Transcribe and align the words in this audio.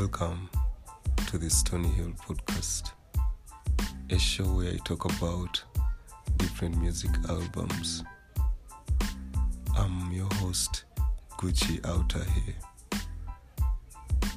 Welcome 0.00 0.48
to 1.26 1.36
the 1.36 1.50
Stony 1.50 1.88
Hill 1.88 2.14
podcast, 2.26 2.92
a 4.08 4.18
show 4.18 4.44
where 4.44 4.72
I 4.72 4.78
talk 4.78 5.04
about 5.04 5.62
different 6.38 6.78
music 6.80 7.10
albums. 7.28 8.02
I'm 9.76 10.10
your 10.10 10.26
host, 10.36 10.84
Gucci 11.32 11.86
Outer 11.86 12.24
here. 12.24 13.00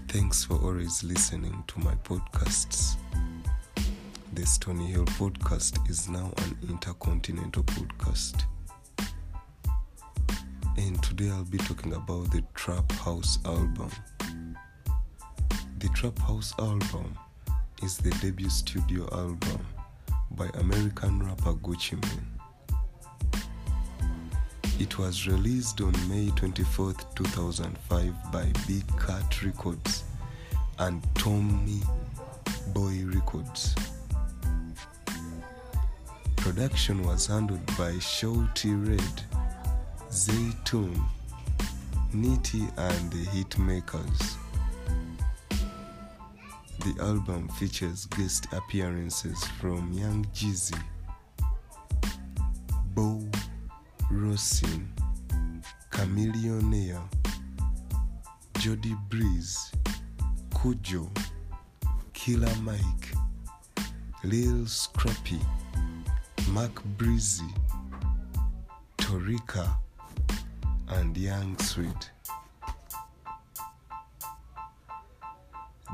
Thanks 0.10 0.44
for 0.44 0.56
always 0.56 1.02
listening 1.02 1.64
to 1.68 1.80
my 1.80 1.96
podcasts. 2.04 2.98
The 4.34 4.46
Stony 4.46 4.88
Hill 4.88 5.06
podcast 5.06 5.90
is 5.90 6.10
now 6.10 6.30
an 6.40 6.58
intercontinental 6.68 7.64
podcast. 7.64 8.44
And 10.76 11.02
today 11.02 11.30
I'll 11.30 11.46
be 11.46 11.58
talking 11.60 11.94
about 11.94 12.32
the 12.32 12.44
Trap 12.54 12.92
House 12.92 13.40
album. 13.46 13.92
The 15.84 15.90
Trap 15.90 16.18
House 16.20 16.54
album 16.60 17.20
is 17.84 17.98
the 17.98 18.12
debut 18.22 18.50
studio 18.50 19.04
album 19.12 19.68
by 20.32 20.48
American 20.62 21.22
rapper 21.22 21.56
Gucci 21.56 22.02
Mane. 22.02 23.44
It 24.80 24.98
was 24.98 25.28
released 25.28 25.82
on 25.82 25.92
May 26.08 26.30
24, 26.38 26.94
2005 27.16 28.14
by 28.32 28.50
Big 28.66 28.88
Cat 28.98 29.44
Records 29.44 30.06
and 30.80 31.06
Tommy 31.16 31.82
Boy 32.68 33.04
Records. 33.04 33.76
Production 36.38 37.04
was 37.06 37.28
handled 37.28 37.66
by 37.78 37.92
Shawty 38.00 38.88
Redd, 38.88 39.22
Zaytoven, 40.10 41.04
Nitti 42.14 42.72
and 42.78 43.12
the 43.12 43.26
Heatmakerz. 43.32 44.38
The 46.84 47.02
album 47.02 47.48
features 47.48 48.08
guest 48.08 48.48
appearances 48.52 49.42
from 49.62 49.94
Young 49.94 50.26
Jeezy, 50.34 50.78
Bo 52.94 53.26
Rosin, 54.12 54.92
Chamillionaire, 55.92 57.02
Jody 58.60 58.98
Breeze, 59.10 59.72
Kujo, 60.50 61.08
Killer 62.12 62.54
Mike, 62.64 63.16
Lil 64.26 64.66
Scrappy, 64.68 65.40
Mark 66.50 66.84
Breezy, 66.98 67.48
Torika, 68.98 69.74
and 70.90 71.16
Young 71.16 71.58
Sweet. 71.60 72.12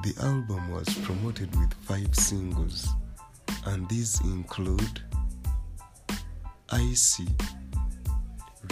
The 0.02 0.16
album 0.22 0.72
was 0.72 0.88
promoted 1.00 1.54
with 1.58 1.74
five 1.74 2.16
singles, 2.16 2.88
and 3.66 3.88
these 3.90 4.22
include 4.22 5.02
Icy, 6.70 7.28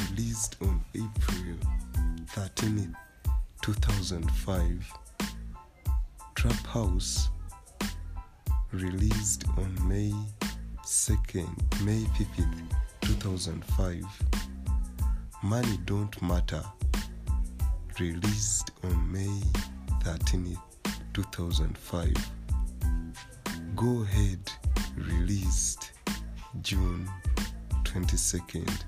released 0.10 0.56
on 0.62 0.82
April 0.96 1.58
13, 2.28 2.96
2005, 3.62 4.94
Trap 6.36 6.66
House, 6.68 7.30
released 8.72 9.44
on 9.58 9.76
May 9.86 10.14
2nd, 10.86 11.84
May 11.84 12.06
5th, 12.16 12.72
2005, 13.02 14.06
Money 15.44 15.78
Don't 15.84 16.22
Matter, 16.22 16.64
released 18.00 18.72
on 18.86 19.12
May 19.12 19.42
13th. 20.06 20.67
2005. 21.18 22.14
Go 23.76 24.04
Ahead 24.04 24.52
released 24.96 25.94
June 26.62 27.10
22nd, 27.86 28.84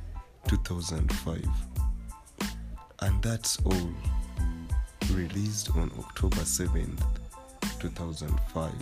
2005. 0.47 1.44
And 3.01 3.23
that's 3.23 3.57
all 3.66 3.90
released 5.12 5.72
on 5.72 5.91
October 5.97 6.35
7th, 6.41 7.01
2005. 7.79 8.73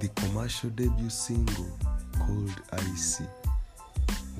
The 0.00 0.08
commercial 0.16 0.70
debut 0.70 1.08
single 1.08 1.70
called 2.18 2.60
Icy 2.72 3.26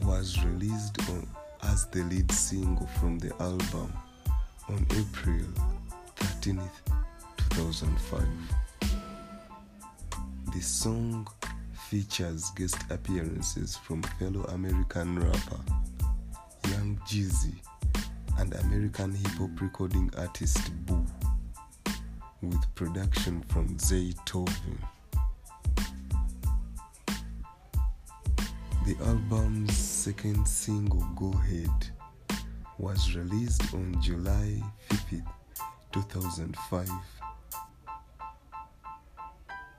was 0.03 0.43
released 0.45 0.99
on, 1.11 1.29
as 1.63 1.87
the 1.87 2.03
lead 2.03 2.33
single 2.33 2.89
from 2.99 3.21
the 3.21 3.33
album 3.41 3.93
on 4.73 4.87
April 4.91 5.45
13th, 6.17 6.81
2005. 7.51 8.27
The 10.55 10.61
song 10.61 11.29
features 11.75 12.51
guest 12.57 12.77
appearances 12.91 13.77
from 13.77 14.03
fellow 14.19 14.45
American 14.45 15.19
rapper 15.19 15.61
Young 16.69 16.99
Jeezy 17.07 17.55
and 18.39 18.55
American 18.55 19.13
hip 19.15 19.33
hop 19.33 19.61
recording 19.61 20.11
artist 20.17 20.71
Boo, 20.87 21.05
with 22.41 22.75
production 22.75 23.43
from 23.49 23.77
Zaytoven. 23.77 24.79
The 28.87 28.97
album's 29.05 29.77
second 29.77 30.47
single, 30.49 31.07
Go 31.15 31.33
Ahead, 31.39 31.91
was 32.83 33.15
released 33.15 33.63
on 33.75 33.97
July 34.03 34.61
5th, 34.91 35.23
2005. 35.93 36.89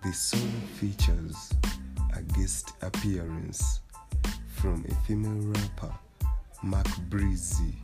The 0.02 0.14
song 0.14 0.52
features 0.80 1.52
a 2.16 2.22
guest 2.22 2.72
appearance 2.82 3.82
from 4.56 4.86
a 4.88 4.96
female 5.06 5.52
rapper, 5.52 5.94
Mark 6.64 6.88
Breezy, 7.10 7.76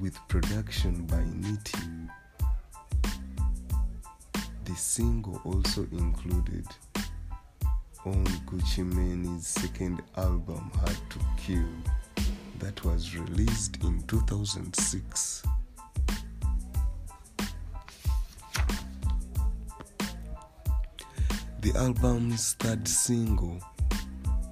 with 0.00 0.18
production 0.28 1.04
by 1.04 1.22
Nitti. 1.44 2.08
The 4.64 4.74
single 4.76 5.42
also 5.44 5.86
included 5.92 6.66
on 8.06 8.24
Gucci 8.46 8.82
Mane's 8.82 9.46
second 9.46 10.02
album, 10.16 10.70
Hard 10.74 10.96
to 11.10 11.18
Kill 11.36 11.68
that 12.60 12.84
was 12.84 13.16
released 13.16 13.82
in 13.82 14.02
2006. 14.06 15.42
The 21.60 21.72
album's 21.74 22.54
third 22.54 22.86
single, 22.86 23.58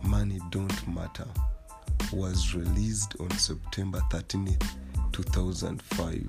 Money 0.03 0.41
Don't 0.51 0.89
Matter, 0.89 1.29
was 2.13 2.55
released 2.55 3.15
on 3.21 3.31
September 3.33 4.01
13th, 4.11 4.67
2005. 5.13 6.29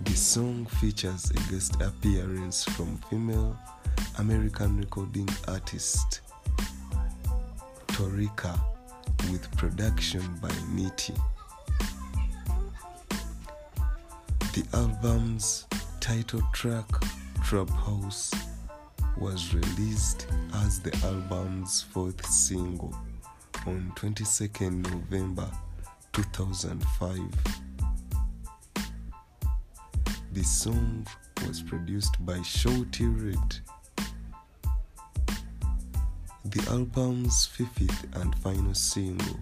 The 0.00 0.12
song 0.12 0.66
features 0.66 1.30
a 1.30 1.52
guest 1.52 1.80
appearance 1.80 2.64
from 2.64 2.98
female 3.08 3.56
American 4.18 4.78
recording 4.78 5.28
artist 5.46 6.20
Torika 7.88 8.71
with 9.30 9.50
production 9.56 10.22
by 10.40 10.48
Nitti. 10.74 11.18
The 14.52 14.64
album's 14.74 15.66
title 16.00 16.42
track, 16.52 16.86
Trap 17.44 17.70
House, 17.70 18.32
was 19.18 19.54
released 19.54 20.26
as 20.54 20.80
the 20.80 20.94
album's 21.04 21.82
fourth 21.82 22.24
single 22.26 22.94
on 23.66 23.92
22nd 23.96 24.90
November 24.90 25.50
2005. 26.12 27.20
The 30.32 30.42
song 30.42 31.06
was 31.46 31.62
produced 31.62 32.24
by 32.24 32.38
Shawty 32.38 33.06
Redd. 33.06 33.60
The 36.52 36.70
album's 36.70 37.46
fifth 37.46 38.06
and 38.14 38.34
final 38.40 38.74
single, 38.74 39.40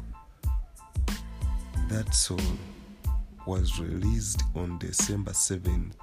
That 1.88 2.14
Song, 2.14 2.56
was 3.44 3.80
released 3.80 4.44
on 4.54 4.78
December 4.78 5.32
7th, 5.32 5.94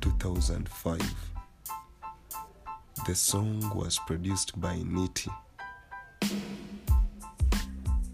2005. 0.00 1.00
The 3.06 3.14
song 3.14 3.70
was 3.76 4.00
produced 4.08 4.60
by 4.60 4.74
Nitti. 4.78 5.32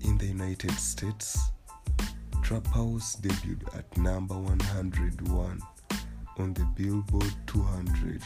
In 0.04 0.18
the 0.18 0.26
United 0.26 0.72
States, 0.72 1.38
Trap 2.42 2.66
House 2.66 3.16
debuted 3.16 3.74
at 3.74 3.96
number 3.96 4.34
101 4.34 5.62
on 6.36 6.52
the 6.52 6.64
Billboard 6.76 7.32
200. 7.46 8.20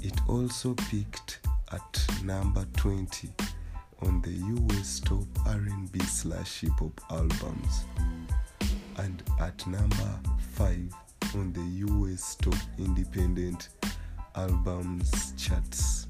It 0.00 0.20
also 0.26 0.74
peaked 0.90 1.38
at 1.72 2.22
number 2.22 2.64
20 2.76 3.28
on 4.02 4.20
the 4.22 4.30
US 4.30 5.00
top 5.00 5.24
R&B 5.46 5.98
slash 6.00 6.60
hip 6.60 6.72
hop 6.78 7.00
albums 7.10 7.84
and 8.98 9.22
at 9.40 9.66
number 9.66 10.20
5 10.54 10.94
on 11.34 11.52
the 11.52 11.86
US 11.86 12.34
top 12.36 12.54
independent 12.78 13.70
albums 14.34 15.32
charts. 15.36 16.06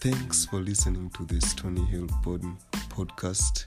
Thanks 0.00 0.46
for 0.46 0.60
listening 0.60 1.10
to 1.10 1.24
the 1.26 1.40
Stony 1.40 1.84
Hill 1.84 2.06
pod- 2.22 2.44
podcast. 2.88 3.66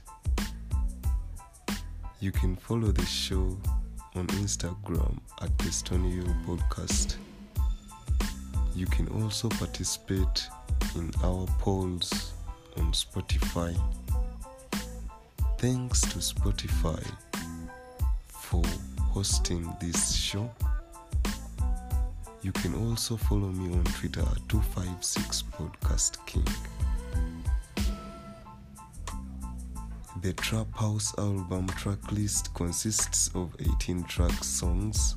You 2.20 2.32
can 2.32 2.56
follow 2.56 2.90
the 2.90 3.06
show 3.06 3.56
on 4.16 4.26
Instagram 4.28 5.18
at 5.42 5.56
the 5.58 5.70
Stony 5.70 6.10
Hill 6.10 6.34
podcast. 6.46 7.16
You 8.76 8.86
can 8.86 9.06
also 9.22 9.48
participate 9.50 10.48
in 10.96 11.12
our 11.22 11.46
polls 11.60 12.32
on 12.76 12.90
Spotify. 12.92 13.72
Thanks 15.58 16.00
to 16.00 16.18
Spotify 16.18 17.00
for 18.28 18.64
hosting 19.00 19.72
this 19.80 20.16
show. 20.16 20.50
You 22.42 22.50
can 22.50 22.74
also 22.74 23.16
follow 23.16 23.48
me 23.48 23.72
on 23.72 23.84
Twitter 23.84 24.22
at 24.22 24.48
256 24.48 25.44
Podcast 25.52 26.26
King. 26.26 26.46
The 30.20 30.32
Trap 30.32 30.66
House 30.74 31.14
album 31.16 31.68
track 31.68 32.10
list 32.10 32.52
consists 32.54 33.30
of 33.36 33.54
18 33.60 34.02
track 34.04 34.42
songs, 34.42 35.14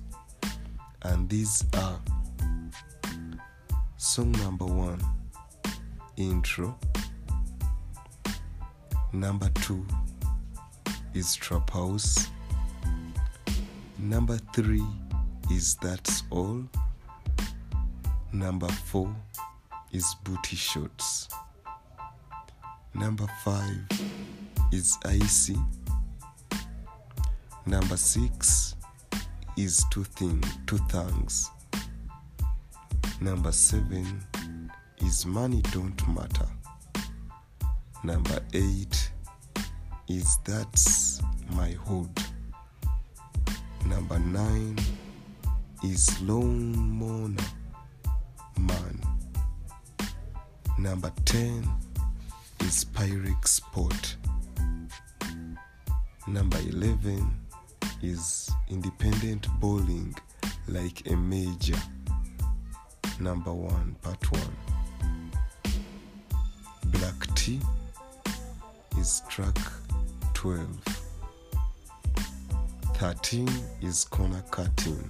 and 1.01 1.27
these 1.27 1.65
are 1.73 1.99
Song 3.99 4.31
number 4.33 4.65
one, 4.65 5.01
intro. 6.17 6.77
Number 9.11 9.49
two 9.61 9.83
is 11.15 11.35
Trap 11.35 11.71
House. 11.71 12.27
Number 13.97 14.37
three 14.53 14.85
is 15.49 15.75
That's 15.81 16.21
All. 16.29 16.63
Number 18.31 18.67
four 18.67 19.11
is 19.91 20.15
Booty 20.23 20.55
Shots. 20.55 21.27
Number 22.93 23.25
five 23.43 23.79
is 24.71 24.95
Icy. 25.05 25.57
Number 27.65 27.97
six 27.97 28.75
is 29.57 29.83
Two 29.89 30.03
Thing, 30.03 30.43
Two 30.67 30.77
Things. 30.89 31.49
Number 33.19 33.51
seven 33.51 34.23
is 34.99 35.25
Money 35.25 35.61
Don't 35.71 36.07
Matter. 36.13 36.47
Number 38.03 38.39
eight 38.53 39.11
is 40.07 40.37
That's 40.45 41.21
My 41.55 41.71
Hood. 41.71 42.09
Number 43.87 44.19
nine 44.19 44.77
is 45.83 46.21
Lawnmower 46.21 47.33
Man. 48.59 49.01
Number 50.77 51.11
10 51.25 51.67
is 52.61 52.85
Pyrex 52.85 53.47
Sport. 53.47 54.15
Number 56.27 56.59
11 56.59 57.47
is 58.03 58.51
Independent 58.69 59.47
Bowling 59.59 60.15
like 60.67 61.09
a 61.09 61.15
major. 61.15 61.81
Number 63.19 63.51
1, 63.51 63.95
Part 64.03 64.31
1. 64.31 64.41
Black 66.85 67.35
Tea 67.35 67.59
is 68.99 69.23
track 69.27 69.57
12. 70.35 70.67
13 72.93 73.49
is 73.81 74.05
corner 74.05 74.43
cutting. 74.51 75.09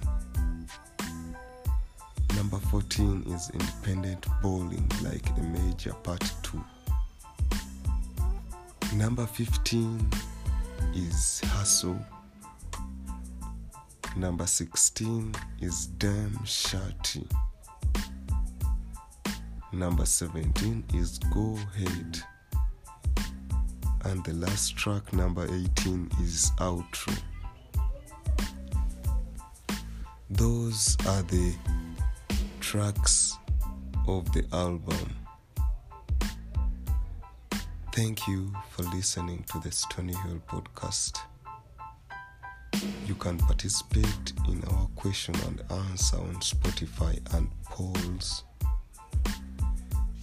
Number 2.34 2.56
14 2.56 3.24
is 3.28 3.50
independent 3.52 4.26
bowling 4.42 4.90
like 5.02 5.28
a 5.36 5.42
major 5.42 5.92
part 5.92 6.32
2. 6.44 6.64
Number 8.96 9.26
15 9.26 10.10
is 10.94 11.42
hustle. 11.44 11.98
Number 14.16 14.46
16 14.46 15.34
is 15.60 15.88
damn 15.98 16.42
shirty. 16.46 17.26
Number 19.72 20.06
17 20.06 20.84
is 20.94 21.18
go 21.32 21.58
ahead. 21.74 22.18
And 24.04 24.24
the 24.24 24.32
last 24.32 24.76
track, 24.76 25.12
number 25.12 25.44
18, 25.44 26.10
is 26.22 26.50
outro. 26.56 27.16
Those 30.30 30.96
are 31.06 31.22
the 31.22 31.54
tracks 32.60 33.36
of 34.06 34.32
the 34.32 34.46
album. 34.52 35.14
Thank 37.92 38.26
you 38.26 38.52
for 38.70 38.84
listening 38.84 39.44
to 39.52 39.58
the 39.58 39.70
Stony 39.70 40.14
Hill 40.14 40.40
podcast. 40.48 41.18
You 43.06 43.14
can 43.16 43.36
participate 43.38 44.32
in 44.48 44.62
our 44.70 44.86
question 44.96 45.34
and 45.46 45.62
answer 45.70 46.16
on 46.16 46.36
Spotify 46.36 47.18
and 47.34 47.50
polls. 47.64 48.44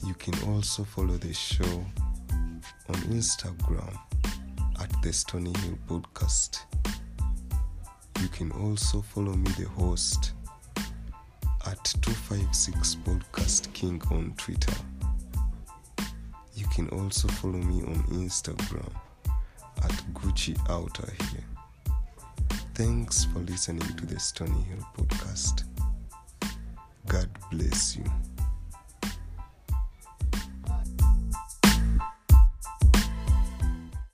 You 0.05 0.13
can 0.13 0.35
also 0.49 0.83
follow 0.83 1.17
the 1.17 1.33
show 1.33 1.85
on 2.89 2.95
Instagram 3.09 3.97
at 4.79 5.01
the 5.01 5.11
Stony 5.11 5.51
Hill 5.61 5.79
podcast. 5.87 6.59
You 8.21 8.27
can 8.27 8.51
also 8.51 9.01
follow 9.01 9.33
me, 9.33 9.49
the 9.57 9.67
host, 9.69 10.33
at 11.65 11.83
256 12.01 12.95
Podcast 13.03 13.73
King 13.73 13.99
on 14.11 14.33
Twitter. 14.37 14.75
You 16.53 16.67
can 16.67 16.87
also 16.89 17.27
follow 17.27 17.57
me 17.57 17.81
on 17.81 18.03
Instagram 18.09 18.93
at 19.77 19.91
Gucci 20.13 20.55
Outer 20.69 21.11
here. 21.31 21.43
Thanks 22.75 23.25
for 23.25 23.39
listening 23.39 23.95
to 23.95 24.05
the 24.05 24.19
Stony 24.19 24.61
Hill 24.61 24.85
podcast. 24.95 25.63
God 27.07 27.29
bless 27.49 27.95
you. 27.95 28.05